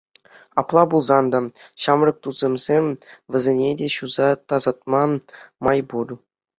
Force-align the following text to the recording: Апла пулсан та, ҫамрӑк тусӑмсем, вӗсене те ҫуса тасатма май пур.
Апла 0.61 0.83
пулсан 0.93 1.25
та, 1.35 1.41
ҫамрӑк 1.83 2.17
тусӑмсем, 2.25 2.85
вӗсене 3.37 3.69
те 3.85 3.93
ҫуса 4.01 4.29
тасатма 4.51 5.03
май 5.65 5.79
пур. 5.95 6.07